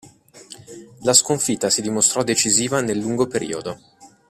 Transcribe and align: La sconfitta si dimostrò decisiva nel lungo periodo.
La 1.03 1.13
sconfitta 1.13 1.69
si 1.69 1.83
dimostrò 1.83 2.23
decisiva 2.23 2.81
nel 2.81 2.97
lungo 2.97 3.27
periodo. 3.27 3.79